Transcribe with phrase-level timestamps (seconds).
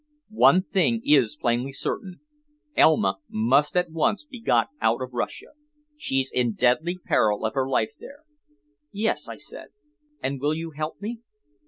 [0.39, 2.21] One thing is plainly certain;
[2.75, 5.49] Elma must at once be got out of Russia.
[5.95, 8.23] She's in deadly peril of her life there."
[8.91, 9.67] "Yes," I said.
[10.19, 10.41] "And you
[10.71, 11.19] will help me?"